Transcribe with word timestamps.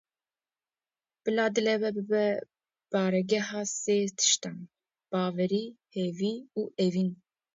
Bila 1.23 1.43
dilê 1.55 1.75
we 1.81 1.89
bibe 1.95 2.25
baregeha 2.91 3.61
sê 3.81 3.97
tiştan; 4.19 4.57
bawerî, 5.11 5.65
hêvî 5.95 6.33
û 6.59 6.61
evîn. 6.85 7.09